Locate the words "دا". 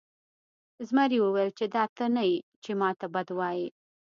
1.75-1.83